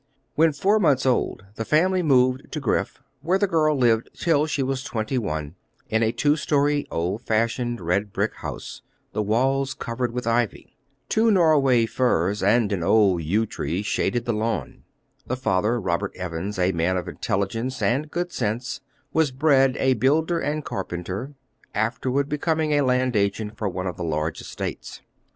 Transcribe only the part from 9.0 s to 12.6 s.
the walls covered with ivy. Two Norway firs